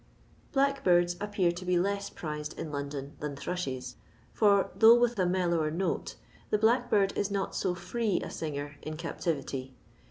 [0.55, 3.97] lUackbirdi appear to be less prized in London than thrushes,
[4.33, 6.15] for, though with a mellower note,
[6.49, 9.75] the bUckbird is not so free a singer in captivity.